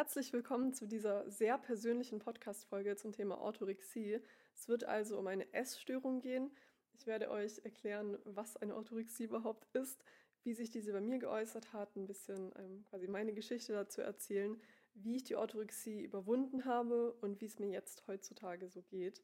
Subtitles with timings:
[0.00, 4.18] Herzlich willkommen zu dieser sehr persönlichen Podcast-Folge zum Thema Orthorexie.
[4.54, 6.50] Es wird also um eine Essstörung gehen.
[6.94, 10.02] Ich werde euch erklären, was eine Orthorexie überhaupt ist,
[10.42, 14.58] wie sich diese bei mir geäußert hat, ein bisschen ähm, quasi meine Geschichte dazu erzählen,
[14.94, 19.22] wie ich die Orthorexie überwunden habe und wie es mir jetzt heutzutage so geht.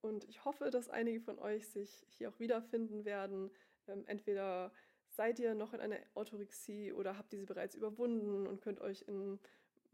[0.00, 3.52] Und ich hoffe, dass einige von euch sich hier auch wiederfinden werden.
[3.86, 4.72] Ähm, entweder
[5.08, 9.38] seid ihr noch in einer Orthorexie oder habt diese bereits überwunden und könnt euch in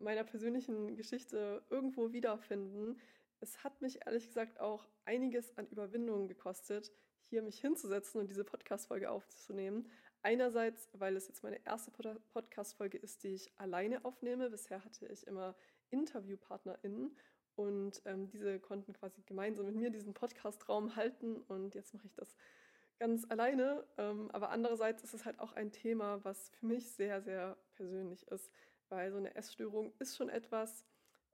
[0.03, 3.00] meiner persönlichen Geschichte irgendwo wiederfinden.
[3.40, 8.45] Es hat mich ehrlich gesagt auch einiges an Überwindung gekostet, hier mich hinzusetzen und diese
[8.45, 9.90] Podcast-Folge aufzunehmen.
[10.23, 11.90] Einerseits, weil es jetzt meine erste
[12.32, 14.50] Podcast-Folge ist, die ich alleine aufnehme.
[14.50, 15.57] Bisher hatte ich immer
[15.90, 17.17] InterviewpartnerInnen
[17.57, 22.14] und ähm, diese konnten quasi gemeinsam mit mir diesen Podcast-Raum halten und jetzt mache ich
[22.14, 22.37] das
[22.98, 23.84] ganz alleine.
[23.98, 28.26] Ähm, aber andererseits ist es halt auch ein Thema, was für mich sehr, sehr persönlich
[28.29, 28.50] ist,
[28.93, 30.85] weil so eine Essstörung ist schon etwas,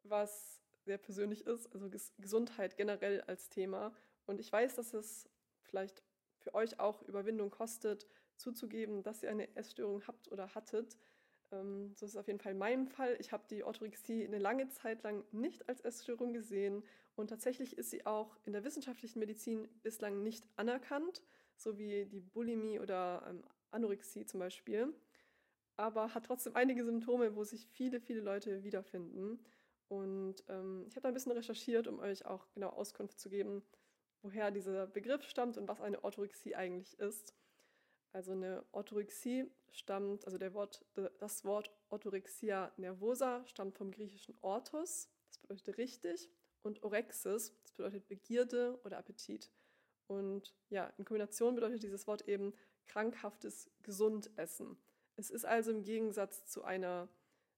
[0.05, 3.93] was sehr persönlich ist, also Gesundheit generell als Thema.
[4.27, 5.29] Und ich weiß, dass es
[5.63, 6.05] vielleicht
[6.39, 8.07] für euch auch Überwindung kostet,
[8.37, 10.97] zuzugeben, dass ihr eine Essstörung habt oder hattet.
[11.51, 13.17] Ähm, so ist es auf jeden Fall in meinem Fall.
[13.19, 16.85] Ich habe die Orthorexie eine lange Zeit lang nicht als Essstörung gesehen
[17.17, 21.25] und tatsächlich ist sie auch in der wissenschaftlichen Medizin bislang nicht anerkannt,
[21.57, 24.95] so wie die Bulimie oder ähm, Anorexie zum Beispiel,
[25.79, 29.39] aber hat trotzdem einige Symptome, wo sich viele, viele Leute wiederfinden.
[29.87, 33.63] Und ähm, ich habe da ein bisschen recherchiert, um euch auch genau Auskunft zu geben,
[34.23, 37.33] woher dieser Begriff stammt und was eine Orthorexie eigentlich ist.
[38.13, 40.85] Also eine Orthorexie stammt, also der Wort,
[41.21, 46.29] das Wort Orthorexia nervosa stammt vom griechischen Orthos, das bedeutet richtig,
[46.63, 49.53] und Orexis, das bedeutet Begierde oder Appetit.
[50.09, 52.53] Und ja, in Kombination bedeutet dieses Wort eben
[52.87, 54.77] krankhaftes Gesundessen.
[55.19, 57.09] Es ist also im Gegensatz zu einer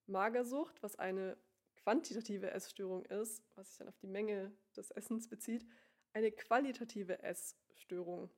[0.06, 1.36] Magersucht, was eine
[1.76, 5.66] quantitative Essstörung ist, was sich dann auf die Menge des Essens bezieht,
[6.14, 8.30] eine qualitative Essstörung.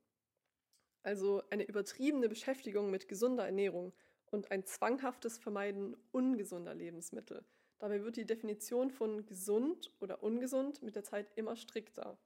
[1.05, 3.93] Also eine übertriebene Beschäftigung mit gesunder Ernährung
[4.33, 7.45] und ein zwanghaftes Vermeiden ungesunder Lebensmittel.
[7.79, 12.19] Dabei wird die Definition von gesund oder ungesund mit der Zeit immer strikter.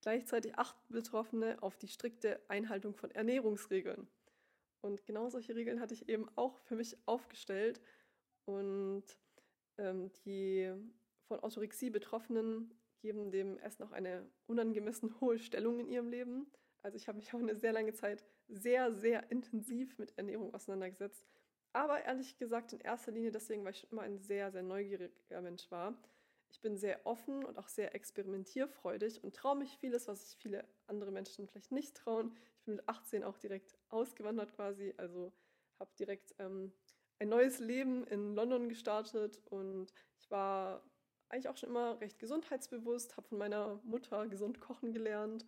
[0.00, 4.06] Gleichzeitig achten Betroffene auf die strikte Einhaltung von Ernährungsregeln.
[4.84, 7.80] Und genau solche Regeln hatte ich eben auch für mich aufgestellt.
[8.44, 9.04] Und
[9.78, 10.70] ähm, die
[11.26, 16.52] von Orthorexie Betroffenen geben dem Essen auch eine unangemessen hohe Stellung in ihrem Leben.
[16.82, 21.26] Also ich habe mich auch eine sehr lange Zeit sehr, sehr intensiv mit Ernährung auseinandergesetzt.
[21.72, 25.40] Aber ehrlich gesagt in erster Linie deswegen, weil ich schon immer ein sehr, sehr neugieriger
[25.40, 25.96] Mensch war.
[26.50, 30.68] Ich bin sehr offen und auch sehr experimentierfreudig und traue mich vieles, was sich viele
[30.86, 32.36] andere Menschen vielleicht nicht trauen.
[32.64, 35.34] Ich bin mit 18 auch direkt ausgewandert quasi, also
[35.78, 36.72] habe direkt ähm,
[37.18, 40.82] ein neues Leben in London gestartet und ich war
[41.28, 45.44] eigentlich auch schon immer recht gesundheitsbewusst, habe von meiner Mutter gesund kochen gelernt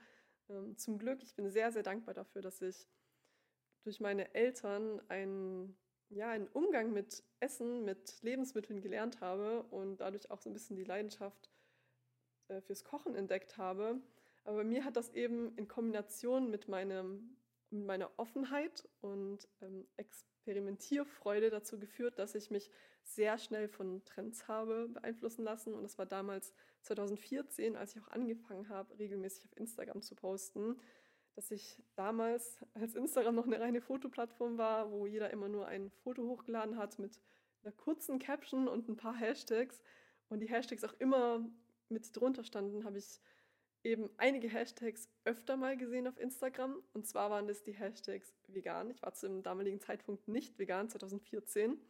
[0.50, 2.86] ähm, zum Glück, ich bin sehr, sehr dankbar dafür, dass ich
[3.84, 5.74] durch meine Eltern einen,
[6.10, 10.76] ja, einen Umgang mit Essen, mit Lebensmitteln gelernt habe und dadurch auch so ein bisschen
[10.76, 11.50] die Leidenschaft
[12.48, 14.02] äh, fürs Kochen entdeckt habe.
[14.46, 17.36] Aber mir hat das eben in Kombination mit, meinem,
[17.70, 22.70] mit meiner Offenheit und ähm, Experimentierfreude dazu geführt, dass ich mich
[23.02, 25.74] sehr schnell von Trends habe beeinflussen lassen.
[25.74, 30.80] Und das war damals 2014, als ich auch angefangen habe, regelmäßig auf Instagram zu posten,
[31.34, 35.90] dass ich damals, als Instagram noch eine reine Fotoplattform war, wo jeder immer nur ein
[35.90, 37.20] Foto hochgeladen hat mit
[37.64, 39.82] einer kurzen Caption und ein paar Hashtags
[40.28, 41.44] und die Hashtags auch immer
[41.88, 43.20] mit drunter standen, habe ich
[43.86, 46.82] eben einige Hashtags öfter mal gesehen auf Instagram.
[46.92, 48.90] Und zwar waren das die Hashtags vegan.
[48.90, 51.80] Ich war zu dem damaligen Zeitpunkt nicht vegan, 2014.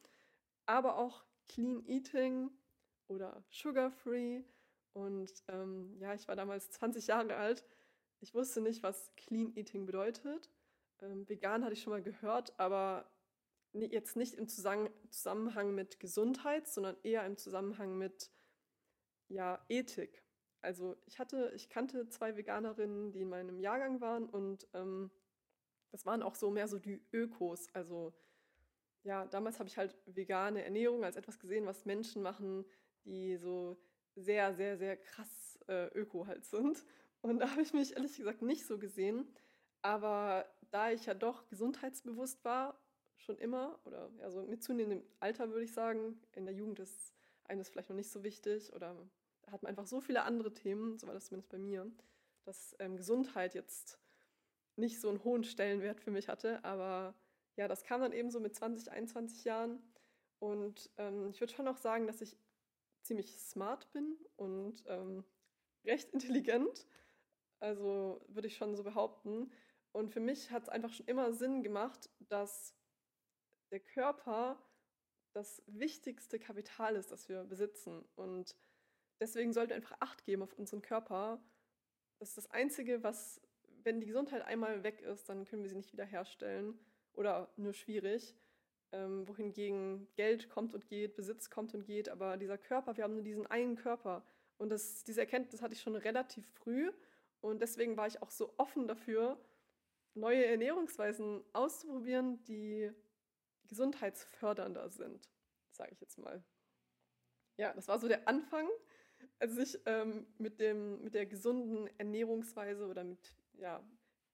[0.67, 2.51] Aber auch Clean Eating
[3.09, 4.43] oder Sugar Free.
[4.93, 7.65] Und ähm, ja, ich war damals 20 Jahre alt.
[8.21, 10.51] Ich wusste nicht, was Clean Eating bedeutet.
[11.01, 13.11] Ähm, vegan hatte ich schon mal gehört, aber
[13.73, 18.31] jetzt nicht im Zusammenhang mit Gesundheit, sondern eher im Zusammenhang mit
[19.29, 20.26] ja, Ethik
[20.63, 25.11] also ich hatte, ich kannte zwei Veganerinnen, die in meinem Jahrgang waren und ähm,
[25.91, 27.69] das waren auch so mehr so die Ökos.
[27.73, 28.13] Also
[29.03, 32.65] ja, damals habe ich halt vegane Ernährung als etwas gesehen, was Menschen machen,
[33.05, 33.79] die so
[34.17, 36.85] sehr, sehr, sehr krass äh, öko halt sind.
[37.21, 39.27] Und da habe ich mich ehrlich gesagt nicht so gesehen.
[39.83, 42.79] Aber da ich ja doch gesundheitsbewusst war,
[43.19, 47.15] schon immer, oder ja, so mit zunehmendem Alter würde ich sagen, in der Jugend ist
[47.45, 48.97] eines vielleicht noch nicht so wichtig oder
[49.51, 51.91] hat man einfach so viele andere Themen, so war das zumindest bei mir,
[52.45, 53.99] dass ähm, Gesundheit jetzt
[54.77, 56.65] nicht so einen hohen Stellenwert für mich hatte.
[56.65, 57.15] Aber
[57.57, 59.83] ja, das kam dann eben so mit 20, 21 Jahren.
[60.39, 62.37] Und ähm, ich würde schon auch sagen, dass ich
[63.03, 65.25] ziemlich smart bin und ähm,
[65.85, 66.87] recht intelligent.
[67.59, 69.51] Also würde ich schon so behaupten.
[69.93, 72.75] Und für mich hat es einfach schon immer Sinn gemacht, dass
[73.71, 74.63] der Körper
[75.33, 78.05] das wichtigste Kapital ist, das wir besitzen.
[78.15, 78.55] Und
[79.21, 81.41] deswegen sollten wir einfach Acht geben auf unseren Körper.
[82.19, 83.41] Das ist das Einzige, was,
[83.83, 86.79] wenn die Gesundheit einmal weg ist, dann können wir sie nicht wiederherstellen
[87.13, 88.35] oder nur schwierig.
[88.93, 93.15] Ähm, wohingegen Geld kommt und geht, Besitz kommt und geht, aber dieser Körper, wir haben
[93.15, 94.25] nur diesen einen Körper.
[94.59, 96.93] Und das, diese Erkenntnis hatte ich schon relativ früh
[97.41, 99.39] und deswegen war ich auch so offen dafür,
[100.15, 102.91] neue Ernährungsweisen auszuprobieren, die
[103.65, 105.29] gesundheitsfördernder sind,
[105.73, 106.43] sage ich jetzt mal.
[107.59, 108.69] Ja, das war so der Anfang,
[109.39, 113.83] als ich ähm, mit, dem, mit der gesunden Ernährungsweise oder mit ja,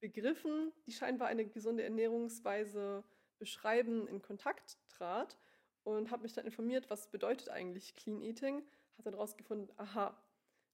[0.00, 3.04] Begriffen, die scheinbar eine gesunde Ernährungsweise
[3.38, 5.38] beschreiben, in Kontakt trat
[5.84, 8.62] und habe mich dann informiert, was bedeutet eigentlich Clean Eating,
[8.96, 10.16] hat dann herausgefunden, aha,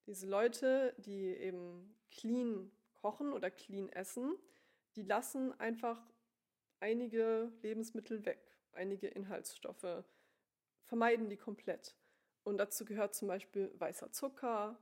[0.05, 4.35] diese Leute, die eben clean kochen oder clean essen,
[4.95, 6.11] die lassen einfach
[6.79, 8.39] einige Lebensmittel weg,
[8.71, 10.03] einige Inhaltsstoffe,
[10.85, 11.95] vermeiden die komplett.
[12.43, 14.79] Und dazu gehört zum Beispiel weißer Zucker,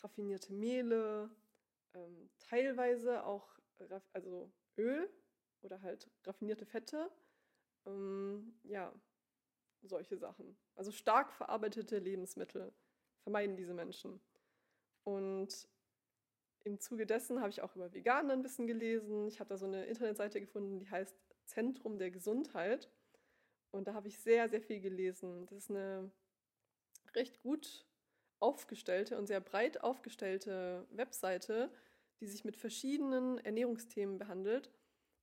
[0.00, 1.30] raffinierte Mehle,
[1.94, 3.58] ähm, teilweise auch
[4.12, 5.08] also Öl
[5.62, 7.10] oder halt raffinierte Fette.
[7.86, 8.92] Ähm, ja,
[9.82, 10.56] solche Sachen.
[10.74, 12.72] Also stark verarbeitete Lebensmittel
[13.22, 14.20] vermeiden diese Menschen.
[15.04, 15.68] Und
[16.64, 19.26] im Zuge dessen habe ich auch über Veganen ein bisschen gelesen.
[19.28, 22.90] Ich habe da so eine Internetseite gefunden, die heißt Zentrum der Gesundheit.
[23.70, 25.46] Und da habe ich sehr, sehr viel gelesen.
[25.46, 26.10] Das ist eine
[27.14, 27.86] recht gut
[28.40, 31.70] aufgestellte und sehr breit aufgestellte Webseite,
[32.20, 34.70] die sich mit verschiedenen Ernährungsthemen behandelt.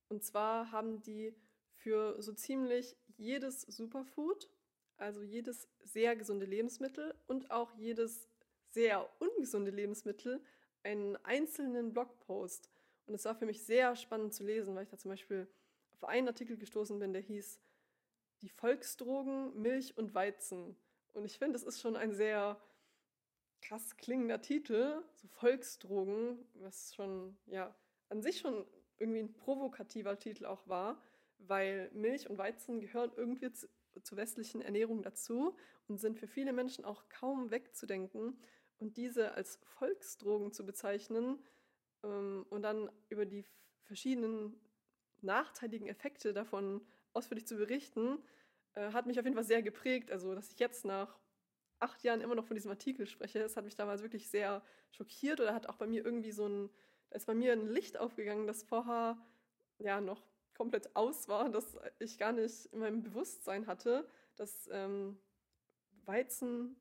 [0.08, 1.34] Und zwar haben die
[1.74, 4.50] für so ziemlich jedes Superfood,
[4.96, 8.28] also jedes sehr gesunde Lebensmittel und auch jedes
[8.68, 10.42] sehr ungesunde Lebensmittel
[10.82, 12.70] einen einzelnen Blogpost.
[13.06, 15.46] Und es war für mich sehr spannend zu lesen, weil ich da zum Beispiel
[15.92, 17.60] auf einen Artikel gestoßen bin, der hieß
[18.42, 20.76] Die Volksdrogen, Milch und Weizen.
[21.16, 22.60] Und ich finde, das ist schon ein sehr
[23.62, 27.74] krass klingender Titel, so Volksdrogen, was schon, ja,
[28.10, 28.66] an sich schon
[28.98, 31.02] irgendwie ein provokativer Titel auch war,
[31.38, 33.66] weil Milch und Weizen gehören irgendwie zu,
[34.02, 35.56] zur westlichen Ernährung dazu
[35.88, 38.38] und sind für viele Menschen auch kaum wegzudenken.
[38.78, 41.42] Und diese als Volksdrogen zu bezeichnen
[42.04, 43.46] ähm, und dann über die
[43.84, 44.60] verschiedenen
[45.22, 48.18] nachteiligen Effekte davon ausführlich zu berichten,
[48.76, 50.12] äh, hat mich auf jeden Fall sehr geprägt.
[50.12, 51.18] Also, dass ich jetzt nach
[51.80, 54.62] acht Jahren immer noch von diesem Artikel spreche, das hat mich damals wirklich sehr
[54.92, 56.70] schockiert oder hat auch bei mir irgendwie so ein,
[57.10, 59.18] da ist bei mir ein Licht aufgegangen, das vorher
[59.78, 60.22] ja noch
[60.54, 65.18] komplett aus war, dass ich gar nicht in meinem Bewusstsein hatte, dass ähm,
[66.06, 66.76] Weizen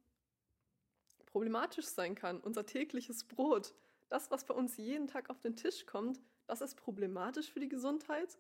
[1.26, 2.40] problematisch sein kann.
[2.40, 3.74] Unser tägliches Brot,
[4.08, 7.68] das, was bei uns jeden Tag auf den Tisch kommt, das ist problematisch für die
[7.68, 8.38] Gesundheit.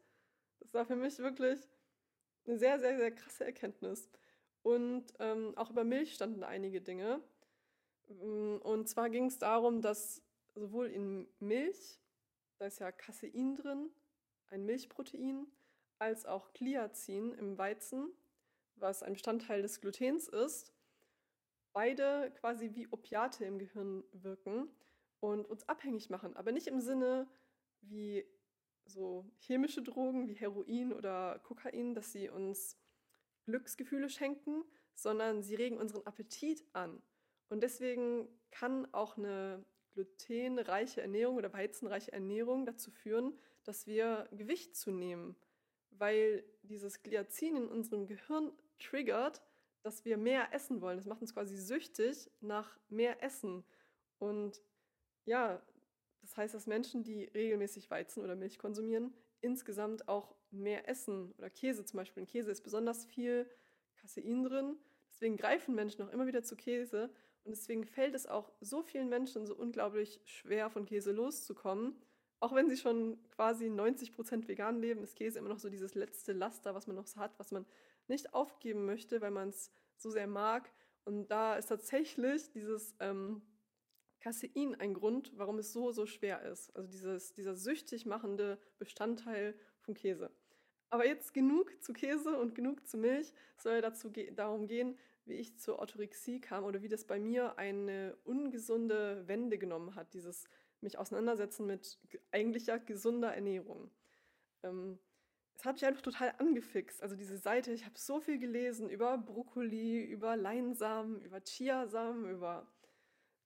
[0.60, 1.60] Das war für mich wirklich
[2.47, 4.09] eine sehr, sehr, sehr krasse Erkenntnis.
[4.62, 7.21] Und ähm, auch über Milch standen einige Dinge.
[8.07, 10.24] Mm, und zwar ging es darum, dass
[10.56, 12.00] sowohl in Milch,
[12.57, 13.89] da ist ja Casein drin,
[14.50, 15.47] ein Milchprotein,
[16.00, 18.12] als auch Gliazin im Weizen,
[18.75, 20.74] was ein Bestandteil des Glutens ist,
[21.74, 24.69] beide quasi wie Opiate im Gehirn wirken
[25.19, 27.28] und uns abhängig machen, aber nicht im Sinne
[27.81, 28.25] wie
[28.85, 32.77] so chemische Drogen wie Heroin oder Kokain, dass sie uns
[33.45, 34.63] Glücksgefühle schenken,
[34.94, 37.01] sondern sie regen unseren Appetit an.
[37.49, 39.63] Und deswegen kann auch eine
[39.94, 45.35] glutenreiche Ernährung oder weizenreiche Ernährung dazu führen, dass wir Gewicht zunehmen,
[45.92, 49.42] weil dieses Gliazin in unserem Gehirn triggert,
[49.83, 50.97] dass wir mehr essen wollen.
[50.97, 53.63] Das macht uns quasi süchtig nach mehr Essen.
[54.18, 54.61] Und
[55.25, 55.61] ja,
[56.25, 61.33] das heißt, dass Menschen, die regelmäßig Weizen oder Milch konsumieren, insgesamt auch mehr essen.
[61.37, 62.21] Oder Käse zum Beispiel.
[62.21, 63.47] In Käse ist besonders viel
[63.95, 64.75] Casein drin.
[65.11, 67.11] Deswegen greifen Menschen auch immer wieder zu Käse.
[67.44, 71.95] Und deswegen fällt es auch so vielen Menschen so unglaublich schwer, von Käse loszukommen.
[72.39, 76.33] Auch wenn sie schon quasi 90% vegan leben, ist Käse immer noch so dieses letzte
[76.33, 77.67] Laster, was man noch hat, was man
[78.07, 80.71] nicht aufgeben möchte, weil man es so sehr mag.
[81.03, 83.44] Und da ist tatsächlich dieses ähm,
[84.25, 86.75] Casein ein Grund, warum es so, so schwer ist.
[86.75, 90.31] Also dieses, dieser süchtig machende Bestandteil vom Käse.
[90.89, 93.31] Aber jetzt genug zu Käse und genug zu Milch.
[93.55, 97.19] Es soll dazu ge darum gehen, wie ich zur Orthorexie kam oder wie das bei
[97.19, 100.45] mir eine ungesunde Wende genommen hat, dieses
[100.81, 101.99] mich auseinandersetzen mit
[102.31, 103.91] eigentlicher gesunder Ernährung.
[104.63, 104.97] Ähm,
[105.55, 107.03] es hat mich einfach total angefixt.
[107.03, 112.65] Also diese Seite, ich habe so viel gelesen über Brokkoli, über Leinsamen, über Chiasamen, über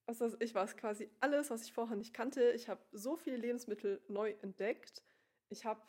[0.09, 2.51] was weiß ich was, quasi alles, was ich vorher nicht kannte.
[2.51, 5.03] Ich habe so viele Lebensmittel neu entdeckt.
[5.49, 5.81] Ich habe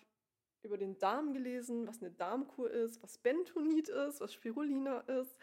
[0.62, 5.35] über den Darm gelesen, was eine Darmkur ist, was Bentonit ist, was Spirulina ist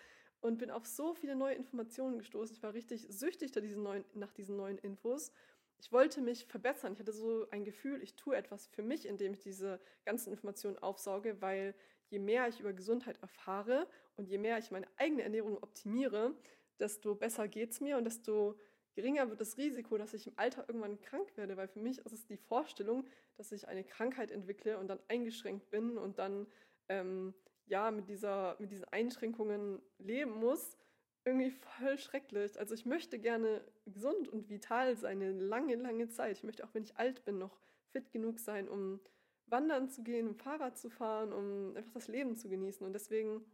[0.42, 2.56] und bin auf so viele neue Informationen gestoßen.
[2.56, 5.32] Ich war richtig süchtig diesen neuen, nach diesen neuen Infos.
[5.80, 6.94] Ich wollte mich verbessern.
[6.94, 10.78] Ich hatte so ein Gefühl, ich tue etwas für mich, indem ich diese ganzen Informationen
[10.78, 11.74] aufsauge, weil
[12.10, 16.36] je mehr ich über Gesundheit erfahre und je mehr ich meine eigene Ernährung optimiere,
[16.80, 18.60] desto besser geht es mir und desto
[18.96, 22.12] geringer wird das Risiko, dass ich im Alter irgendwann krank werde, weil für mich ist
[22.12, 23.06] es die Vorstellung,
[23.36, 26.48] dass ich eine Krankheit entwickle und dann eingeschränkt bin und dann
[26.90, 27.34] ähm,
[27.66, 30.78] ja mit, dieser, mit diesen Einschränkungen leben muss,
[31.26, 32.58] irgendwie voll schrecklich.
[32.58, 36.38] Also ich möchte gerne gesund und vital sein, eine lange, lange Zeit.
[36.38, 37.60] Ich möchte auch, wenn ich alt bin, noch
[37.92, 39.00] fit genug sein, um
[39.46, 42.86] wandern zu gehen, um Fahrrad zu fahren, um einfach das Leben zu genießen.
[42.86, 43.46] Und deswegen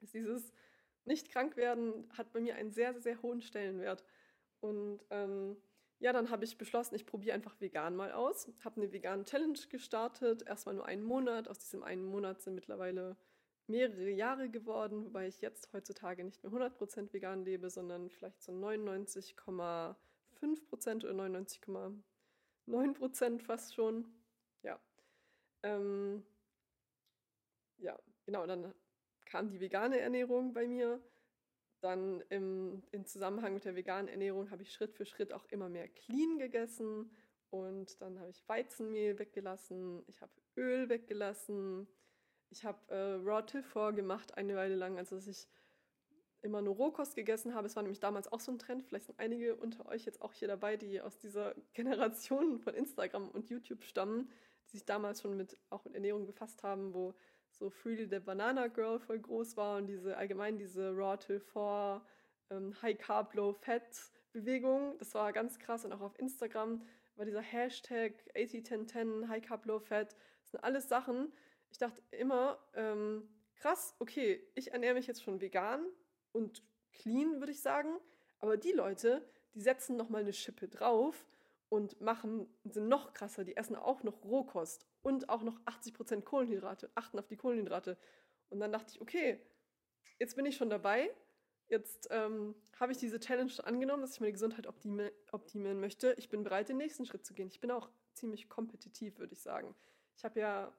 [0.00, 0.52] ist dieses
[1.06, 4.04] nicht krank werden, hat bei mir einen sehr, sehr, sehr hohen Stellenwert.
[4.60, 5.56] Und ähm,
[5.98, 8.52] ja, dann habe ich beschlossen, ich probiere einfach vegan mal aus.
[8.64, 11.48] Habe eine vegan Challenge gestartet, erstmal nur einen Monat.
[11.48, 13.16] Aus diesem einen Monat sind mittlerweile
[13.66, 18.52] mehrere Jahre geworden, wobei ich jetzt heutzutage nicht mehr 100% vegan lebe, sondern vielleicht so
[18.52, 24.06] 99,5% oder 99,9% fast schon.
[24.62, 24.78] Ja.
[25.62, 26.24] Ähm,
[27.78, 28.74] ja, genau, dann
[29.26, 31.00] kam die vegane Ernährung bei mir
[31.80, 35.68] dann im, im Zusammenhang mit der veganen Ernährung habe ich Schritt für Schritt auch immer
[35.68, 37.10] mehr clean gegessen.
[37.50, 41.86] Und dann habe ich Weizenmehl weggelassen, ich habe Öl weggelassen,
[42.50, 45.46] ich habe äh, Raw Tilfor gemacht eine Weile lang, also dass ich
[46.42, 47.66] immer nur Rohkost gegessen habe.
[47.66, 48.82] Es war nämlich damals auch so ein Trend.
[48.82, 53.28] Vielleicht sind einige unter euch jetzt auch hier dabei, die aus dieser Generation von Instagram
[53.28, 54.30] und YouTube stammen,
[54.66, 57.14] die sich damals schon mit auch mit Ernährung befasst haben, wo
[57.58, 62.02] so Freely the Banana Girl voll groß war und diese allgemein diese Raw till 4
[62.50, 64.96] ähm, High Carb Low Fat Bewegung.
[64.98, 66.82] Das war ganz krass und auch auf Instagram
[67.16, 70.14] war dieser Hashtag 801010 High Carb Low Fat.
[70.42, 71.32] Das sind alles Sachen.
[71.70, 75.84] Ich dachte immer, ähm, krass, okay, ich ernähre mich jetzt schon vegan
[76.32, 77.96] und clean, würde ich sagen.
[78.38, 81.24] Aber die Leute, die setzen nochmal eine Schippe drauf
[81.70, 86.90] und machen, sind noch krasser, die essen auch noch Rohkost und auch noch 80% Kohlenhydrate,
[86.96, 87.96] achten auf die Kohlenhydrate.
[88.48, 89.38] Und dann dachte ich, okay,
[90.18, 91.14] jetzt bin ich schon dabei.
[91.68, 96.14] Jetzt ähm, habe ich diese Challenge angenommen, dass ich meine Gesundheit optimi optimieren möchte.
[96.18, 97.46] Ich bin bereit, den nächsten Schritt zu gehen.
[97.46, 99.76] Ich bin auch ziemlich kompetitiv, würde ich sagen.
[100.16, 100.76] Ich habe ja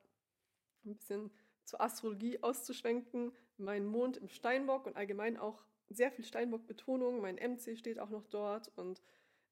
[0.83, 1.31] ein bisschen
[1.63, 7.21] zur Astrologie auszuschwenken, meinen Mond im Steinbock und allgemein auch sehr viel Steinbock-Betonung.
[7.21, 9.01] Mein MC steht auch noch dort und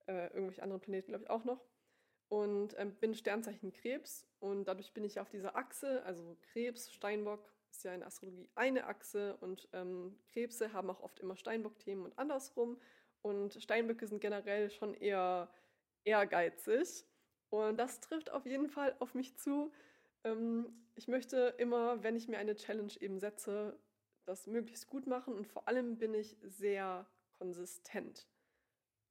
[0.07, 1.63] äh, irgendwelche anderen Planeten, glaube ich, auch noch.
[2.27, 7.53] Und ähm, bin Sternzeichen Krebs und dadurch bin ich auf dieser Achse, also Krebs, Steinbock
[7.69, 12.17] ist ja in Astrologie eine Achse und ähm, Krebse haben auch oft immer Steinbock-Themen und
[12.17, 12.79] andersrum.
[13.21, 15.49] Und Steinböcke sind generell schon eher
[16.03, 17.05] ehrgeizig.
[17.49, 19.71] Und das trifft auf jeden Fall auf mich zu.
[20.23, 23.77] Ähm, ich möchte immer, wenn ich mir eine Challenge eben setze,
[24.25, 27.05] das möglichst gut machen und vor allem bin ich sehr
[27.37, 28.27] konsistent.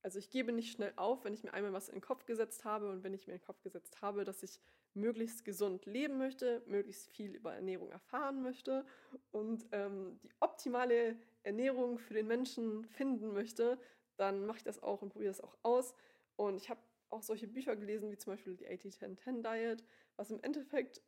[0.05, 2.67] Also ich gebe nicht schnell auf, wenn ich mir einmal was in den Kopf gesetzt
[2.67, 4.61] habe und wenn ich mir in den Kopf gesetzt habe, dass ich
[4.93, 8.85] möglichst gesund leben möchte, möglichst viel über Ernährung erfahren möchte
[9.31, 13.79] und ähm, die optimale Ernährung für den Menschen finden möchte,
[14.19, 15.95] dann mache ich das auch und probiere das auch aus.
[16.37, 19.85] Und ich habe auch solche Bücher gelesen, wie zum Beispiel die 80-10-10 Diet,
[20.17, 21.01] was im Endeffekt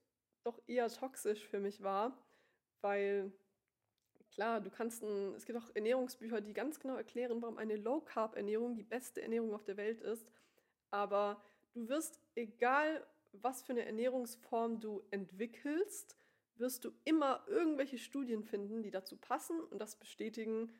[0.43, 2.17] doch eher toxisch für mich war,
[2.81, 3.31] weil
[4.37, 8.75] Klar, du kannst ein, es gibt auch Ernährungsbücher, die ganz genau erklären, warum eine Low-Carb-Ernährung
[8.75, 10.31] die beste Ernährung auf der Welt ist.
[10.91, 16.19] Aber du wirst, egal was für eine Ernährungsform du entwickelst,
[16.57, 20.71] wirst du immer irgendwelche Studien finden, die dazu passen und das bestätigen,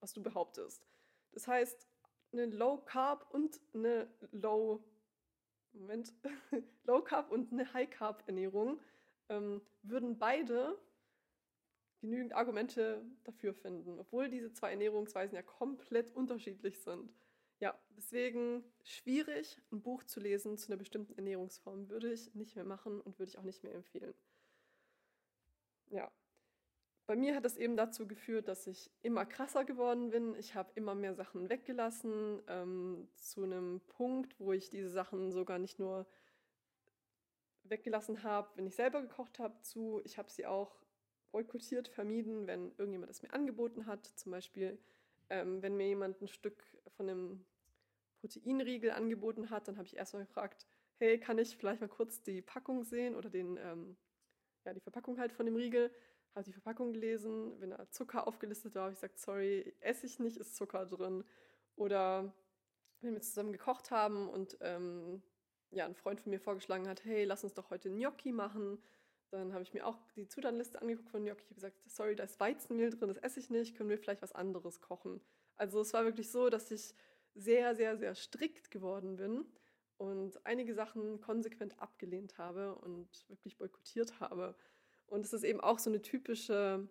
[0.00, 0.88] was du behauptest.
[1.32, 1.86] Das heißt,
[2.32, 4.82] eine Low Carb und eine Low
[5.74, 6.14] Moment
[6.84, 8.80] Low Carb und eine High Carb Ernährung
[9.28, 10.78] ähm, würden beide
[12.02, 17.14] genügend Argumente dafür finden, obwohl diese zwei Ernährungsweisen ja komplett unterschiedlich sind.
[17.60, 22.64] Ja, deswegen schwierig, ein Buch zu lesen zu einer bestimmten Ernährungsform würde ich nicht mehr
[22.64, 24.14] machen und würde ich auch nicht mehr empfehlen.
[25.90, 26.10] Ja,
[27.06, 30.34] bei mir hat das eben dazu geführt, dass ich immer krasser geworden bin.
[30.36, 35.58] Ich habe immer mehr Sachen weggelassen, ähm, zu einem Punkt, wo ich diese Sachen sogar
[35.58, 36.06] nicht nur
[37.64, 40.82] weggelassen habe, wenn ich selber gekocht habe, zu, ich habe sie auch
[41.32, 44.06] boykottiert, vermieden, wenn irgendjemand es mir angeboten hat.
[44.06, 44.78] Zum Beispiel,
[45.30, 46.62] ähm, wenn mir jemand ein Stück
[46.96, 47.44] von einem
[48.20, 52.42] Proteinriegel angeboten hat, dann habe ich erstmal gefragt, hey, kann ich vielleicht mal kurz die
[52.42, 53.96] Packung sehen oder den, ähm,
[54.64, 55.90] ja, die Verpackung halt von dem Riegel,
[56.34, 60.18] habe die Verpackung gelesen, wenn da Zucker aufgelistet war, habe ich gesagt, sorry, esse ich
[60.18, 61.24] nicht, ist Zucker drin.
[61.76, 62.32] Oder
[63.00, 65.22] wenn wir zusammen gekocht haben und ähm,
[65.70, 68.78] ja, ein Freund von mir vorgeschlagen hat, hey, lass uns doch heute Gnocchi machen.
[69.32, 71.40] Dann habe ich mir auch die Zutatenliste angeguckt von Gnocchi.
[71.40, 74.20] Ich habe gesagt, sorry, da ist Weizenmehl drin, das esse ich nicht, können wir vielleicht
[74.20, 75.22] was anderes kochen.
[75.56, 76.94] Also es war wirklich so, dass ich
[77.34, 79.46] sehr, sehr, sehr strikt geworden bin
[79.96, 84.54] und einige Sachen konsequent abgelehnt habe und wirklich boykottiert habe.
[85.06, 86.86] Und es ist eben auch so eine typische,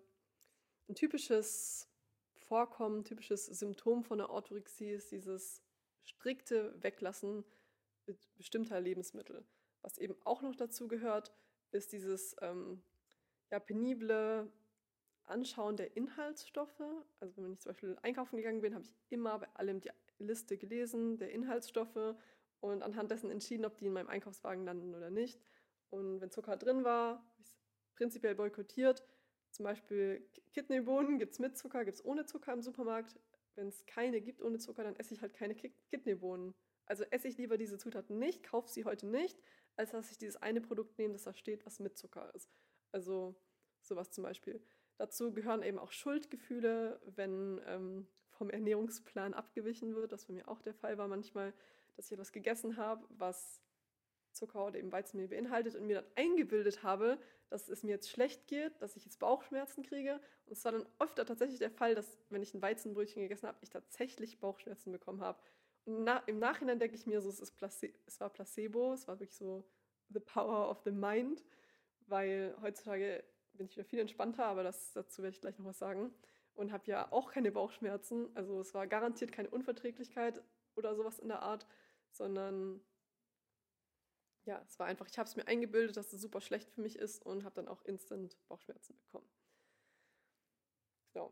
[0.89, 1.87] ein typisches
[2.39, 5.61] Vorkommen, typisches Symptom von der Orthorexie ist dieses
[6.01, 7.45] strikte Weglassen
[8.35, 9.45] bestimmter Lebensmittel.
[9.83, 11.31] Was eben auch noch dazu gehört,
[11.73, 12.81] ist dieses ähm,
[13.49, 14.51] ja, penible
[15.25, 16.81] Anschauen der Inhaltsstoffe.
[17.19, 20.57] Also wenn ich zum Beispiel einkaufen gegangen bin, habe ich immer bei allem die Liste
[20.57, 22.15] gelesen der Inhaltsstoffe
[22.59, 25.41] und anhand dessen entschieden, ob die in meinem Einkaufswagen landen oder nicht.
[25.89, 27.57] Und wenn Zucker drin war, habe ich es
[27.95, 29.03] prinzipiell boykottiert.
[29.51, 33.19] Zum Beispiel Kidneybohnen gibt es mit Zucker, gibt es ohne Zucker im Supermarkt.
[33.55, 36.53] Wenn es keine gibt ohne Zucker, dann esse ich halt keine Kidneybohnen.
[36.85, 39.37] Also esse ich lieber diese Zutaten nicht, kaufe sie heute nicht,
[39.75, 42.49] als dass ich dieses eine Produkt nehme, das da steht, was mit Zucker ist.
[42.91, 43.35] Also
[43.81, 44.61] sowas zum Beispiel.
[44.97, 50.61] Dazu gehören eben auch Schuldgefühle, wenn ähm, vom Ernährungsplan abgewichen wird, das bei mir auch
[50.61, 51.53] der Fall war manchmal,
[51.95, 53.61] dass ich etwas gegessen habe, was
[54.31, 58.47] Zucker oder eben Weizenmehl beinhaltet und mir dann eingebildet habe, dass es mir jetzt schlecht
[58.47, 60.21] geht, dass ich jetzt Bauchschmerzen kriege.
[60.45, 63.57] Und es war dann öfter tatsächlich der Fall, dass wenn ich ein Weizenbrötchen gegessen habe,
[63.61, 65.39] ich tatsächlich Bauchschmerzen bekommen habe.
[65.85, 67.61] Na, im Nachhinein denke ich mir so, es, ist
[68.05, 69.63] es war Placebo, es war wirklich so
[70.09, 71.43] the power of the mind,
[72.07, 73.23] weil heutzutage
[73.53, 76.13] bin ich wieder viel entspannter, aber das, dazu werde ich gleich noch was sagen.
[76.53, 78.29] Und habe ja auch keine Bauchschmerzen.
[78.35, 80.41] Also es war garantiert keine Unverträglichkeit
[80.75, 81.65] oder sowas in der Art,
[82.11, 82.81] sondern
[84.45, 86.97] ja, es war einfach, ich habe es mir eingebildet, dass es super schlecht für mich
[86.97, 89.27] ist und habe dann auch instant Bauchschmerzen bekommen.
[91.13, 91.31] Genau.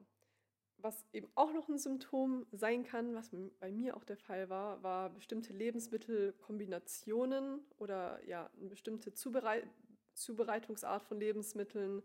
[0.81, 4.81] Was eben auch noch ein Symptom sein kann, was bei mir auch der Fall war,
[4.81, 9.67] war bestimmte Lebensmittelkombinationen oder ja, eine bestimmte Zubereit
[10.13, 12.03] Zubereitungsart von Lebensmitteln,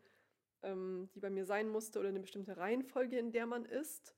[0.62, 4.14] ähm, die bei mir sein musste oder eine bestimmte Reihenfolge, in der man isst.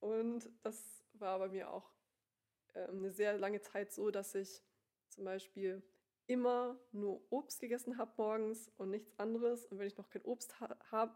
[0.00, 1.90] Und das war bei mir auch
[2.74, 4.62] äh, eine sehr lange Zeit so, dass ich
[5.08, 5.82] zum Beispiel
[6.26, 9.66] immer nur Obst gegessen habe morgens und nichts anderes.
[9.66, 11.14] Und wenn ich noch kein Obst ha habe,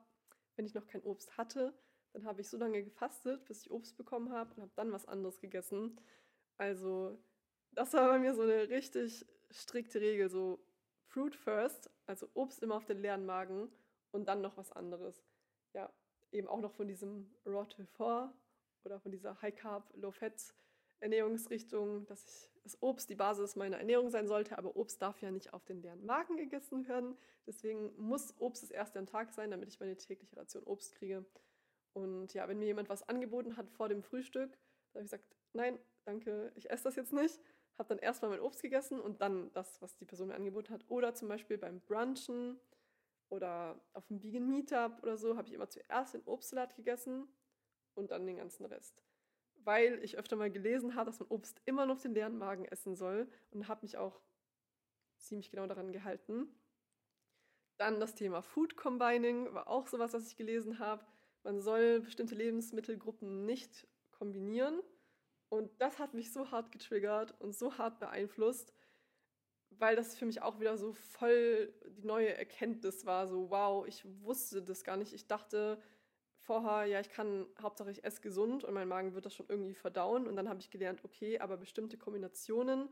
[0.57, 1.75] wenn ich noch kein Obst hatte,
[2.14, 5.07] dann habe ich so lange gefastet, bis ich Obst bekommen habe und habe dann was
[5.07, 6.00] anderes gegessen.
[6.57, 7.18] Also
[7.72, 10.64] das war bei mir so eine richtig strikte Regel, so
[11.09, 13.68] Fruit first, also Obst immer auf den leeren Magen
[14.12, 15.24] und dann noch was anderes.
[15.72, 15.92] Ja,
[16.31, 18.33] eben auch noch von diesem Raw 4
[18.85, 20.55] oder von dieser High Carb, Low Fat
[21.00, 25.31] Ernährungsrichtung, dass ich das Obst die Basis meiner Ernährung sein sollte, aber Obst darf ja
[25.31, 27.16] nicht auf den leeren Magen gegessen werden.
[27.46, 31.24] Deswegen muss Obst das erste am Tag sein, damit ich meine tägliche Ration Obst kriege.
[31.94, 34.50] Und ja, wenn mir jemand was angeboten hat vor dem Frühstück,
[34.92, 37.40] dann habe ich gesagt, nein, danke, ich esse das jetzt nicht.
[37.78, 40.85] Habe dann erstmal mein Obst gegessen und dann das, was die Person mir angeboten hat.
[40.88, 42.61] Oder zum Beispiel beim Brunchen
[43.30, 47.26] oder auf dem Vegan Meetup oder so, habe ich immer zuerst den Obstsalat gegessen
[47.94, 49.02] und dann den ganzen Rest
[49.64, 52.94] weil ich öfter mal gelesen habe, dass man Obst immer noch den leeren Magen essen
[52.94, 54.20] soll und habe mich auch
[55.18, 56.48] ziemlich genau daran gehalten.
[57.78, 61.04] Dann das Thema Food Combining war auch sowas, was ich gelesen habe.
[61.44, 64.80] Man soll bestimmte Lebensmittelgruppen nicht kombinieren.
[65.50, 68.72] Und das hat mich so hart getriggert und so hart beeinflusst,
[69.70, 73.28] weil das für mich auch wieder so voll die neue Erkenntnis war.
[73.28, 75.12] So, wow, ich wusste das gar nicht.
[75.12, 75.80] Ich dachte,
[76.38, 79.74] vorher, ja, ich kann, Hauptsache ich esse gesund und mein Magen wird das schon irgendwie
[79.74, 80.26] verdauen.
[80.26, 82.88] Und dann habe ich gelernt, okay, aber bestimmte Kombinationen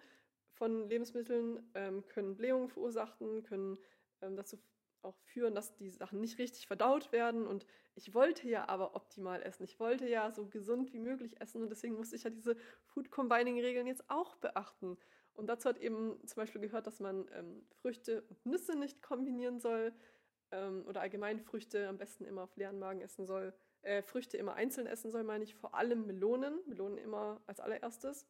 [0.53, 3.79] von Lebensmitteln ähm, können Blähungen verursachen, können
[4.21, 4.59] ähm, dazu
[5.05, 7.47] auch führen, dass die Sachen nicht richtig verdaut werden.
[7.47, 9.65] Und ich wollte ja aber optimal essen.
[9.65, 13.11] Ich wollte ja so gesund wie möglich essen und deswegen musste ich ja diese Food
[13.11, 14.99] Combining Regeln jetzt auch beachten.
[15.35, 19.61] Und dazu hat eben zum Beispiel gehört, dass man ähm, Früchte und Nüsse nicht kombinieren
[19.61, 19.93] soll,
[20.53, 23.53] ähm, oder allgemein Früchte am besten immer auf leeren Magen essen soll.
[23.81, 25.55] Äh, Früchte immer einzeln essen soll, meine ich.
[25.55, 26.61] Vor allem Melonen.
[26.67, 28.27] Melonen immer als allererstes.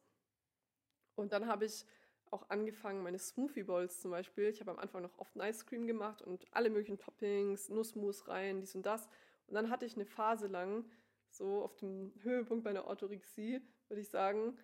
[1.15, 1.85] Und dann habe ich
[2.33, 4.49] auch angefangen, meine Smoothie Bowls zum Beispiel.
[4.49, 8.59] Ich habe am Anfang noch oft Ice Cream gemacht und alle möglichen Toppings, Nussmus rein,
[8.59, 9.07] dies und das.
[9.47, 10.85] Und dann hatte ich eine Phase lang,
[11.29, 14.57] so auf dem Höhepunkt meiner Orthorexie, würde ich sagen,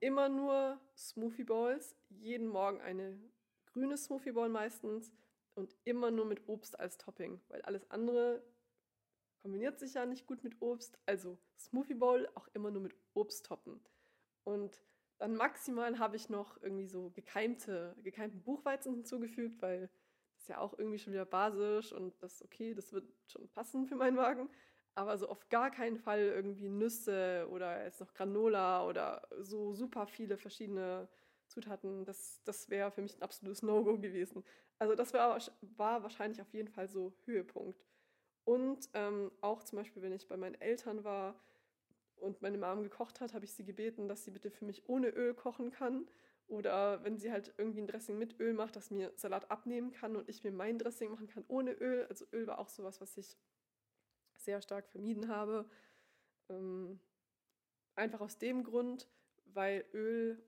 [0.00, 3.18] immer nur Smoothie Bowls, jeden Morgen eine
[3.66, 5.12] grüne Smoothie Bowl meistens,
[5.54, 8.42] und immer nur mit Obst als Topping, weil alles andere
[9.42, 10.98] kombiniert sich ja nicht gut mit Obst.
[11.06, 13.80] Also Smoothie Bowl auch immer nur mit Obst toppen.
[14.44, 14.80] Und
[15.22, 19.88] dann maximal habe ich noch irgendwie so gekeimte, gekeimten Buchweizen hinzugefügt, weil
[20.36, 23.94] ist ja auch irgendwie schon wieder basisch und das okay, das wird schon passen für
[23.94, 24.50] meinen Magen.
[24.96, 30.08] Aber so auf gar keinen Fall irgendwie Nüsse oder jetzt noch Granola oder so super
[30.08, 31.08] viele verschiedene
[31.46, 32.04] Zutaten.
[32.04, 34.42] Das, das wäre für mich ein absolutes No-Go gewesen.
[34.80, 35.38] Also das war,
[35.76, 37.86] war wahrscheinlich auf jeden Fall so Höhepunkt.
[38.42, 41.36] Und ähm, auch zum Beispiel, wenn ich bei meinen Eltern war
[42.22, 45.08] und meine Mom gekocht hat, habe ich sie gebeten, dass sie bitte für mich ohne
[45.08, 46.06] Öl kochen kann.
[46.48, 50.16] Oder wenn sie halt irgendwie ein Dressing mit Öl macht, dass mir Salat abnehmen kann
[50.16, 52.06] und ich mir mein Dressing machen kann ohne Öl.
[52.08, 53.36] Also Öl war auch sowas, was ich
[54.36, 55.68] sehr stark vermieden habe.
[56.48, 57.00] Ähm,
[57.94, 59.08] einfach aus dem Grund,
[59.46, 60.42] weil Öl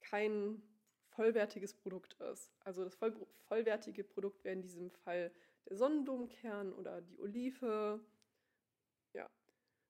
[0.00, 0.62] kein
[1.10, 2.52] vollwertiges Produkt ist.
[2.60, 3.14] Also das voll,
[3.46, 5.32] vollwertige Produkt wäre in diesem Fall
[5.68, 8.00] der Sonnenblumenkern oder die Olive.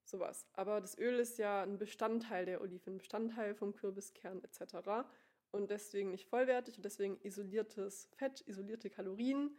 [0.09, 0.47] Sowas.
[0.55, 5.07] Aber das Öl ist ja ein Bestandteil der Olive, ein Bestandteil vom Kürbiskern etc.
[5.51, 9.55] Und deswegen nicht vollwertig und deswegen isoliertes Fett, isolierte Kalorien,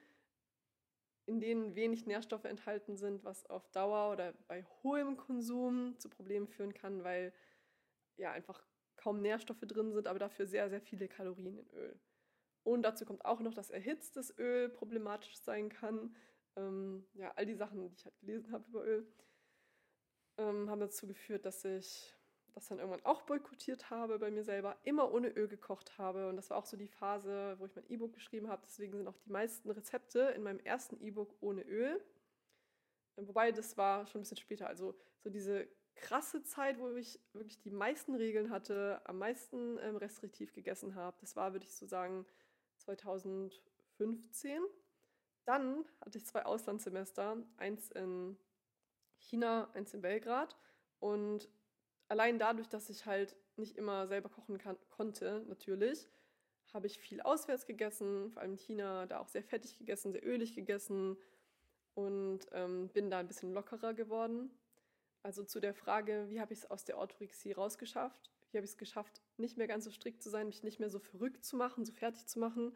[1.27, 6.47] in denen wenig Nährstoffe enthalten sind, was auf Dauer oder bei hohem Konsum zu Problemen
[6.47, 7.31] führen kann, weil
[8.17, 11.99] ja einfach kaum Nährstoffe drin sind, aber dafür sehr, sehr viele Kalorien in Öl.
[12.63, 16.15] Und dazu kommt auch noch, dass erhitztes Öl problematisch sein kann.
[16.55, 19.07] Ähm, ja, all die Sachen, die ich halt gelesen habe über Öl
[20.39, 22.15] ähm, haben dazu geführt, dass ich
[22.53, 26.29] das dann irgendwann auch boykottiert habe bei mir selber, immer ohne Öl gekocht habe.
[26.29, 28.61] Und das war auch so die Phase, wo ich mein E-Book geschrieben habe.
[28.65, 32.01] Deswegen sind auch die meisten Rezepte in meinem ersten E-Book ohne Öl.
[33.17, 34.67] Ähm, wobei das war schon ein bisschen später.
[34.67, 39.97] Also so diese krasse Zeit, wo ich wirklich die meisten Regeln hatte, am meisten ähm,
[39.97, 41.17] restriktiv gegessen habe.
[41.21, 42.25] Das war, würde ich so sagen,
[42.77, 44.61] 2015.
[45.45, 48.37] Dann hatte ich zwei Auslandssemester, eins in
[49.19, 50.55] China, eins in Belgrad.
[50.99, 51.49] Und
[52.07, 56.07] allein dadurch, dass ich halt nicht immer selber kochen kann, konnte, natürlich,
[56.73, 60.25] habe ich viel auswärts gegessen, vor allem in China, da auch sehr fettig gegessen, sehr
[60.25, 61.17] ölig gegessen
[61.93, 64.51] und ähm, bin da ein bisschen lockerer geworden.
[65.23, 68.31] Also zu der Frage, wie habe ich es aus der Orthorexie rausgeschafft?
[68.51, 70.89] Wie habe ich es geschafft, nicht mehr ganz so strikt zu sein, mich nicht mehr
[70.89, 72.75] so verrückt zu machen, so fertig zu machen?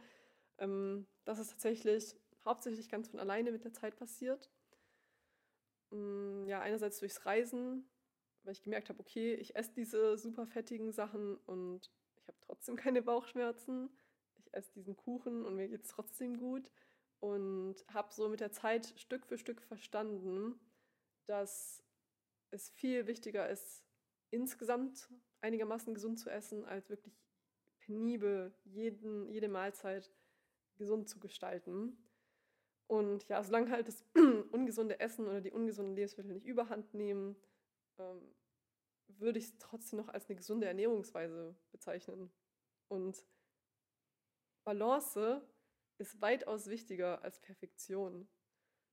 [0.58, 4.49] Ähm, das ist tatsächlich hauptsächlich ganz von alleine mit der Zeit passiert.
[5.93, 7.88] Mm, ja, einerseits durchs Reisen,
[8.43, 12.75] weil ich gemerkt habe, okay, ich esse diese super fettigen Sachen und ich habe trotzdem
[12.77, 13.89] keine Bauchschmerzen.
[14.36, 16.71] Ich esse diesen Kuchen und mir geht es trotzdem gut.
[17.19, 20.60] Und habe so mit der Zeit Stück für Stück verstanden,
[21.25, 21.84] dass
[22.51, 23.86] es viel wichtiger ist,
[24.29, 27.17] insgesamt einigermaßen gesund zu essen, als wirklich
[27.79, 30.12] penibel jeden, jede Mahlzeit
[30.75, 31.97] gesund zu gestalten.
[32.93, 34.06] Und ja, solange halt das
[34.51, 37.36] ungesunde Essen oder die ungesunden Lebensmittel nicht überhand nehmen,
[37.97, 38.36] ähm,
[39.08, 42.32] würde ich es trotzdem noch als eine gesunde Ernährungsweise bezeichnen.
[42.89, 43.25] Und
[44.63, 45.41] Balance
[45.97, 48.27] ist weitaus wichtiger als Perfektion.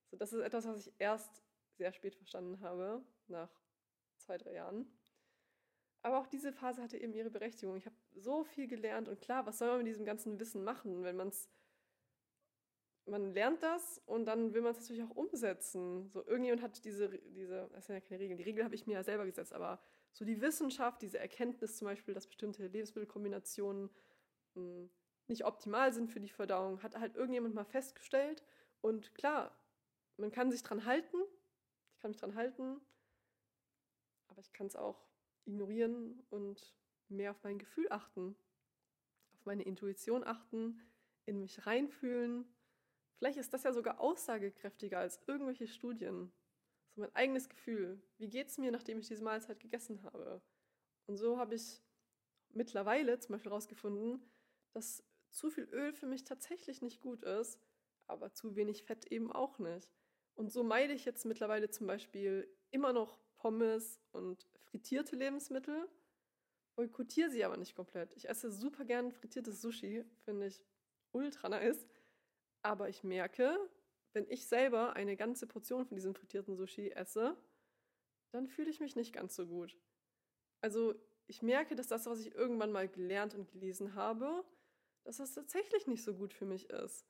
[0.09, 1.43] So, das ist etwas, was ich erst
[1.77, 3.51] sehr spät verstanden habe, nach
[4.17, 4.91] zwei, drei Jahren.
[6.01, 7.77] Aber auch diese Phase hatte eben ihre Berechtigung.
[7.77, 11.03] Ich habe so viel gelernt und klar, was soll man mit diesem ganzen Wissen machen,
[11.03, 11.51] wenn man es
[13.05, 16.09] man lernt das und dann will man es natürlich auch umsetzen.
[16.09, 18.93] So, irgendjemand hat diese, diese, das sind ja keine Regeln, die Regel habe ich mir
[18.93, 23.89] ja selber gesetzt, aber so die Wissenschaft, diese Erkenntnis zum Beispiel, dass bestimmte Lebensmittelkombinationen
[24.55, 24.89] mh, hm,
[25.27, 28.43] nicht optimal sind für die Verdauung, hat halt irgendjemand mal festgestellt.
[28.81, 29.55] Und klar,
[30.17, 31.17] man kann sich dran halten,
[31.93, 32.81] ich kann mich dran halten,
[34.27, 35.07] aber ich kann es auch
[35.45, 36.75] ignorieren und
[37.07, 38.35] mehr auf mein Gefühl achten,
[39.33, 40.81] auf meine Intuition achten,
[41.25, 42.45] in mich reinfühlen
[43.21, 46.31] Vielleicht ist das ja sogar aussagekräftiger als irgendwelche Studien.
[46.95, 48.01] So mein eigenes Gefühl.
[48.17, 50.41] Wie geht es mir, nachdem ich diese Mahlzeit gegessen habe?
[51.05, 51.83] Und so habe ich
[52.49, 54.27] mittlerweile zum Beispiel herausgefunden,
[54.71, 57.59] dass zu viel Öl für mich tatsächlich nicht gut ist,
[58.07, 59.93] aber zu wenig Fett eben auch nicht.
[60.33, 65.87] Und so meide ich jetzt mittlerweile zum Beispiel immer noch Pommes und frittierte Lebensmittel,
[66.75, 68.13] boykottiere sie aber nicht komplett.
[68.13, 70.65] Ich esse super gern frittiertes Sushi, finde ich
[71.11, 71.85] ultra nice.
[72.63, 73.57] Aber ich merke,
[74.13, 77.37] wenn ich selber eine ganze Portion von diesem frittierten Sushi esse,
[78.31, 79.77] dann fühle ich mich nicht ganz so gut.
[80.61, 80.95] Also
[81.27, 84.45] ich merke, dass das, was ich irgendwann mal gelernt und gelesen habe,
[85.03, 87.05] dass das tatsächlich nicht so gut für mich ist.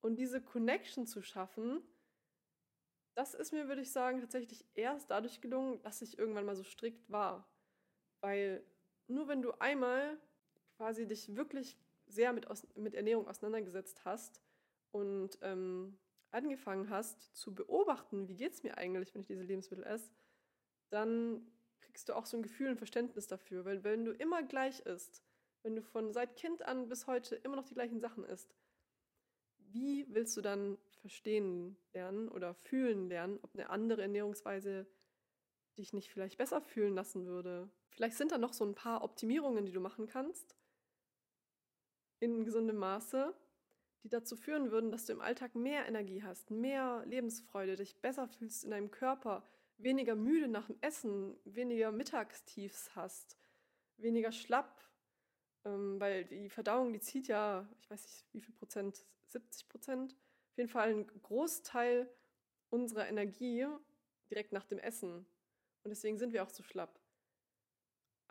[0.00, 1.82] Und diese Connection zu schaffen,
[3.14, 6.64] das ist mir, würde ich sagen, tatsächlich erst dadurch gelungen, dass ich irgendwann mal so
[6.64, 7.48] strikt war.
[8.20, 8.64] Weil
[9.06, 10.18] nur wenn du einmal
[10.76, 14.40] quasi dich wirklich sehr mit, mit Ernährung auseinandergesetzt hast,
[14.92, 15.98] und ähm,
[16.30, 20.10] angefangen hast zu beobachten, wie geht es mir eigentlich, wenn ich diese Lebensmittel esse,
[20.90, 21.46] dann
[21.80, 23.64] kriegst du auch so ein Gefühl und Verständnis dafür.
[23.64, 25.22] Weil wenn du immer gleich isst,
[25.62, 28.54] wenn du von seit Kind an bis heute immer noch die gleichen Sachen isst,
[29.58, 34.86] wie willst du dann verstehen lernen oder fühlen lernen, ob eine andere Ernährungsweise
[35.78, 37.70] dich nicht vielleicht besser fühlen lassen würde?
[37.88, 40.56] Vielleicht sind da noch so ein paar Optimierungen, die du machen kannst
[42.20, 43.34] in gesundem Maße,
[44.02, 48.28] die dazu führen würden, dass du im Alltag mehr Energie hast, mehr Lebensfreude, dich besser
[48.28, 49.44] fühlst in deinem Körper,
[49.78, 53.36] weniger müde nach dem Essen, weniger Mittagstiefs hast,
[53.96, 54.82] weniger schlapp,
[55.64, 60.12] ähm, weil die Verdauung, die zieht ja, ich weiß nicht wie viel Prozent, 70 Prozent,
[60.50, 62.08] auf jeden Fall einen Großteil
[62.70, 63.66] unserer Energie
[64.30, 65.26] direkt nach dem Essen.
[65.84, 67.01] Und deswegen sind wir auch so schlapp.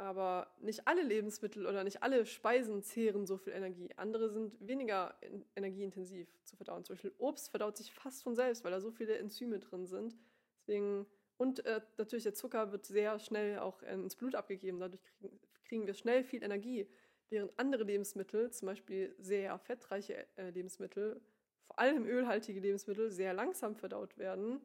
[0.01, 3.91] Aber nicht alle Lebensmittel oder nicht alle Speisen zehren so viel Energie.
[3.97, 5.15] Andere sind weniger
[5.55, 6.83] energieintensiv zu verdauen.
[6.83, 10.17] Zum Beispiel Obst verdaut sich fast von selbst, weil da so viele Enzyme drin sind.
[10.57, 11.05] Deswegen
[11.37, 14.79] und äh, natürlich der Zucker wird sehr schnell auch ins Blut abgegeben.
[14.79, 16.89] Dadurch kriegen, kriegen, wir schnell viel Energie.
[17.29, 21.21] Während andere Lebensmittel, zum Beispiel sehr fettreiche äh, Lebensmittel,
[21.61, 24.61] vor allem ölhaltige Lebensmittel, sehr langsam verdaut werden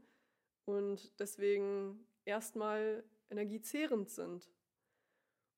[0.64, 4.48] und deswegen erstmal energiezehrend sind.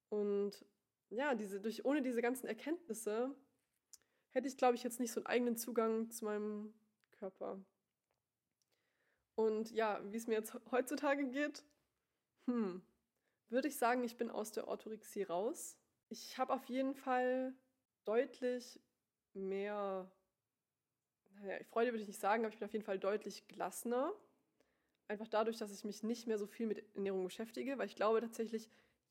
[0.09, 0.65] Und
[1.11, 3.35] ja, diese, durch, ohne diese ganzen Erkenntnisse
[4.31, 6.75] hätte ich, glaube ich, jetzt nicht so einen eigenen Zugang zu meinem
[7.13, 7.61] Körper.
[9.35, 11.65] Und ja, wie es mir jetzt heutzutage geht,
[12.47, 12.83] hm,
[13.49, 15.79] würde ich sagen, ich bin aus der Orthorexie raus.
[16.09, 17.55] Ich habe auf jeden Fall
[18.05, 18.81] deutlich
[19.35, 20.11] mehr,
[21.41, 24.13] naja, Freude würde ich nicht sagen, aber ich bin auf jeden Fall deutlich gelassener.
[25.07, 28.21] Einfach dadurch, dass ich mich nicht mehr so viel mit Ernährung beschäftige, weil ich glaube
[28.21, 28.69] tatsächlich,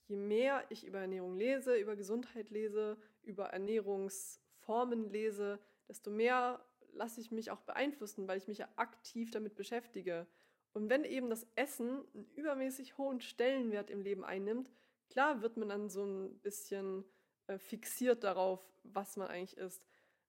[0.08, 7.22] je mehr ich über Ernährung lese, über Gesundheit lese, über Ernährungsformen lese, desto mehr lasse
[7.22, 10.28] ich mich auch beeinflussen, weil ich mich ja aktiv damit beschäftige.
[10.74, 14.72] Und wenn eben das Essen einen übermäßig hohen Stellenwert im Leben einnimmt,
[15.10, 17.04] klar wird man dann so ein bisschen
[17.48, 19.86] äh, fixiert darauf, was man eigentlich isst.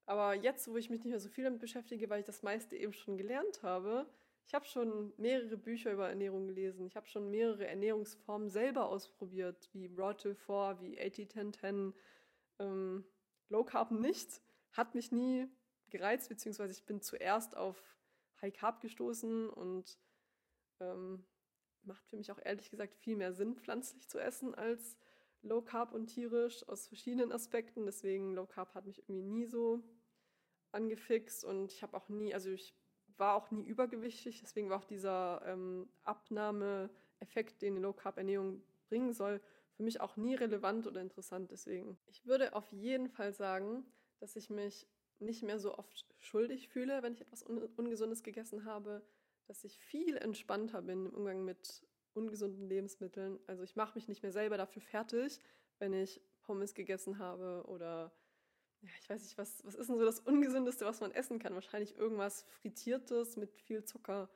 [0.07, 2.77] Aber jetzt, wo ich mich nicht mehr so viel damit beschäftige, weil ich das meiste
[2.77, 4.07] eben schon gelernt habe,
[4.49, 6.87] ich habe schon mehrere Bücher über Ernährung gelesen.
[6.87, 11.93] Ich habe schon mehrere Ernährungsformen selber ausprobiert, wie Raw Till 4, wie 80-10-10.
[12.59, 13.05] Ähm,
[13.51, 14.41] Low Carb nicht,
[14.73, 15.47] hat mich nie
[15.91, 17.77] gereizt, beziehungsweise ich bin zuerst auf
[18.41, 19.99] High Carb gestoßen und
[20.81, 21.27] ähm,
[21.83, 24.97] macht für mich auch ehrlich gesagt viel mehr Sinn, pflanzlich zu essen als
[25.43, 27.85] Low Carb und tierisch aus verschiedenen Aspekten.
[27.85, 29.83] Deswegen Low Carb hat mich irgendwie nie so
[30.73, 32.75] angefixt und ich habe auch nie, also ich
[33.19, 38.63] war auch nie übergewichtig, deswegen war auch dieser ähm, Abnahmeeffekt, den die Low Carb Ernährung
[38.89, 39.41] bringen soll,
[39.73, 41.51] für mich auch nie relevant oder interessant.
[41.51, 43.85] Deswegen, ich würde auf jeden Fall sagen,
[44.19, 44.87] dass ich mich
[45.21, 49.03] nicht mehr so oft schuldig fühle, wenn ich etwas Un Ungesundes gegessen habe,
[49.47, 51.83] dass ich viel entspannter bin im Umgang mit
[52.15, 53.39] ungesunden Lebensmitteln.
[53.47, 55.41] Also ich mache mich nicht mehr selber dafür fertig,
[55.79, 58.13] wenn ich Pommes gegessen habe oder
[58.83, 61.55] ja, ich weiß nicht, was, was ist denn so das Ungesündeste, was man essen kann?
[61.55, 64.31] Wahrscheinlich irgendwas Frittiertes mit viel Zucker.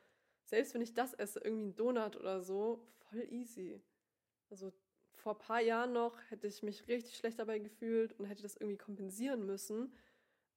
[0.44, 3.80] Selbst wenn ich das esse, irgendwie ein Donut oder so, voll easy.
[4.50, 4.72] Also
[5.14, 8.56] vor ein paar Jahren noch hätte ich mich richtig schlecht dabei gefühlt und hätte das
[8.56, 9.94] irgendwie kompensieren müssen.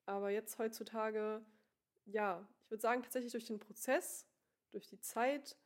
[0.08, 1.45] Aber jetzt heutzutage,
[2.06, 4.26] ja, ich würde sagen, tatsächlich durch den Prozess,
[4.71, 5.58] durch die Zeit,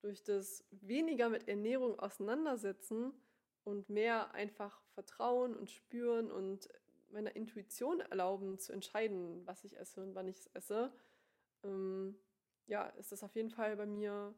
[0.00, 3.14] durch das weniger mit Ernährung auseinandersetzen
[3.64, 6.68] und mehr einfach vertrauen und spüren und
[7.12, 10.92] meiner Intuition erlauben zu entscheiden, was ich esse und wann ich es esse,
[11.64, 12.16] ähm,
[12.66, 14.34] ja, ist das auf jeden Fall bei mir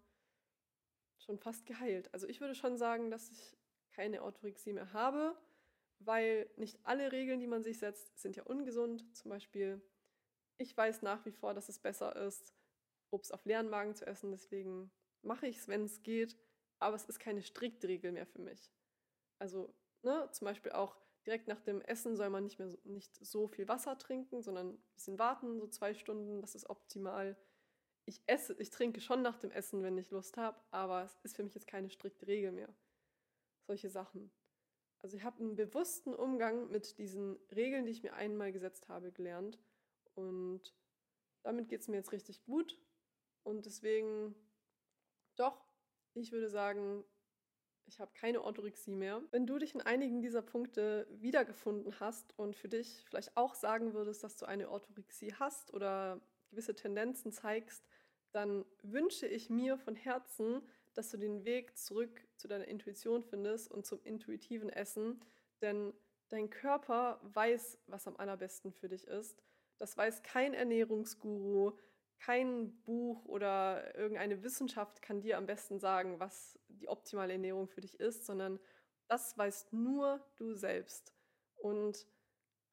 [1.19, 2.13] schon fast geheilt.
[2.13, 3.57] Also ich würde schon sagen, dass ich
[3.93, 5.37] keine Orthorexie mehr habe,
[6.01, 9.05] weil nicht alle Regeln, die man sich setzt, sind ja ungesund.
[9.17, 9.81] Zum Beispiel,
[10.59, 12.55] ich weiß nach wie vor, dass es besser ist,
[13.11, 14.33] Obst auf leeren Magen zu essen.
[14.33, 14.91] Deswegen
[15.23, 16.37] mache ich es, wenn es geht.
[16.79, 18.73] Aber es ist keine strikte Regel mehr für mich.
[19.39, 23.15] Also, ne, zum Beispiel auch direkt nach dem Essen soll man nicht mehr so, nicht
[23.25, 27.37] so viel Wasser trinken, sondern ein bisschen warten, so zwei Stunden, das ist optimal.
[28.07, 31.37] Ich esse, ich trinke schon nach dem Essen, wenn ich Lust habe, aber es ist
[31.37, 32.75] für mich jetzt keine strikte Regel mehr.
[33.67, 34.31] Solche Sachen.
[35.01, 39.13] Also ich habe einen bewussten Umgang mit diesen Regeln, die ich mir einmal gesetzt habe,
[39.13, 39.59] gelernt.
[40.15, 40.75] Und
[41.43, 42.79] damit geht es mir jetzt richtig gut.
[43.43, 44.35] Und deswegen,
[45.37, 45.63] doch,
[46.15, 47.05] ich würde sagen,
[47.87, 49.23] ich habe keine Orthorexie mehr.
[49.31, 53.94] Wenn du dich in einigen dieser Punkte wiedergefunden hast und für dich vielleicht auch sagen
[53.94, 56.20] würdest, dass du eine Orthorexie hast oder
[56.51, 57.87] gewisse Tendenzen zeigst,
[58.33, 60.62] dann wünsche ich mir von Herzen,
[60.94, 65.20] dass du den Weg zurück zu deiner Intuition findest und zum intuitiven Essen,
[65.61, 65.92] denn
[66.29, 69.42] dein Körper weiß, was am allerbesten für dich ist.
[69.79, 71.73] Das weiß kein Ernährungsguru,
[72.18, 77.81] kein Buch oder irgendeine Wissenschaft kann dir am besten sagen, was die optimale Ernährung für
[77.81, 78.61] dich ist, sondern
[79.09, 81.15] das weißt nur du selbst.
[81.57, 82.07] Und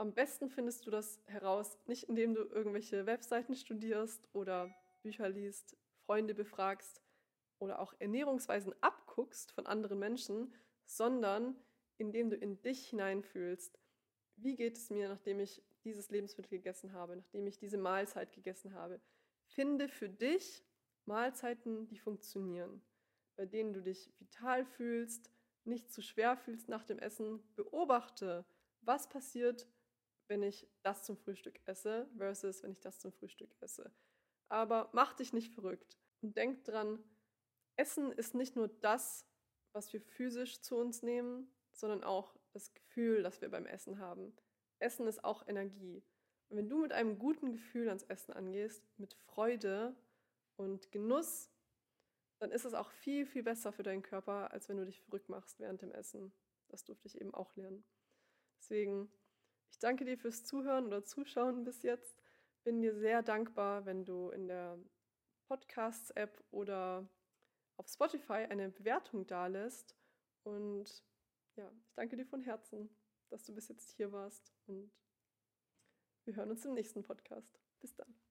[0.02, 5.78] Am besten findest du das heraus, nicht indem du irgendwelche Webseiten studierst oder Bücher liest,
[6.08, 7.04] Freunde befragst
[7.60, 10.56] oder auch Ernährungsweisen abguckst von anderen Menschen,
[10.88, 11.56] sondern
[12.00, 13.80] indem du in dich hineinfühlst,
[14.38, 18.74] wie geht es mir, nachdem ich dieses Lebensmittel gegessen habe, nachdem ich diese Mahlzeit gegessen
[18.74, 19.00] habe.
[19.50, 20.66] Finde für dich
[21.06, 22.82] Mahlzeiten, die funktionieren,
[23.36, 25.32] bei denen du dich vital fühlst,
[25.64, 27.42] nicht zu schwer fühlst nach dem Essen.
[27.56, 28.46] Beobachte,
[28.82, 29.68] was passiert,
[30.28, 33.92] wenn ich das zum Frühstück esse versus wenn ich das zum Frühstück esse.
[34.50, 37.04] Aber mach dich nicht verrückt und denk dran,
[37.76, 39.28] Essen ist nicht nur das,
[39.74, 44.34] was wir physisch zu uns nehmen, sondern auch das Gefühl, das wir beim Essen haben.
[44.80, 46.04] Essen ist auch Energie.
[46.50, 49.96] Und wenn du mit einem guten Gefühl ans Essen angehst, mit Freude
[50.58, 51.51] und Genuss,
[52.42, 55.30] dann ist es auch viel, viel besser für deinen Körper, als wenn du dich verrückt
[55.30, 56.34] machst während dem Essen.
[56.70, 57.86] Das durfte ich eben auch lernen.
[58.58, 59.12] Deswegen,
[59.70, 62.20] ich danke dir fürs Zuhören oder Zuschauen bis jetzt.
[62.64, 64.80] Bin dir sehr dankbar, wenn du in der
[65.50, 67.08] Podcasts-App oder
[67.78, 69.96] auf Spotify eine Bewertung dalässt.
[70.42, 71.04] Und
[71.58, 72.90] ja, ich danke dir von Herzen,
[73.30, 74.52] dass du bis jetzt hier warst.
[74.66, 74.92] Und
[76.26, 77.60] wir hören uns im nächsten Podcast.
[77.80, 78.31] Bis dann.